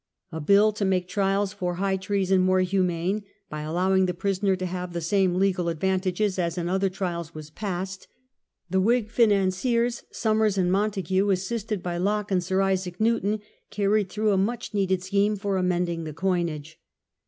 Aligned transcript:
A 0.31 0.41
bill 0.41 0.71
to 0.73 0.83
make 0.83 1.07
trials 1.07 1.53
for 1.53 1.75
high 1.75 1.95
treason 1.95 2.41
more 2.41 2.61
humane, 2.61 3.23
by 3.51 3.61
allowing 3.61 4.07
the 4.07 4.15
prisoner 4.15 4.55
to 4.55 4.65
have 4.65 4.93
the 4.93 4.99
same 4.99 5.35
legal 5.35 5.69
advantages 5.69 6.39
as 6.39 6.57
in 6.57 6.67
other 6.67 6.89
trials, 6.89 7.35
was 7.35 7.51
passed. 7.51 8.07
The 8.67 8.81
Whig 8.81 9.11
financiers, 9.11 10.01
Somers 10.11 10.57
and 10.57 10.71
Montague, 10.71 11.29
assisted 11.29 11.83
by 11.83 11.97
Locke 11.97 12.29
apd 12.29 12.41
Sir 12.41 12.61
Isaac 12.63 12.99
Newton, 12.99 13.41
carried 13.69 14.09
through 14.09 14.31
a 14.31 14.37
much 14.37 14.73
needed 14.73 15.03
scheme 15.03 15.35
for 15.35 15.55
amending 15.55 16.03
the 16.05 16.13
coinage. 16.13 16.79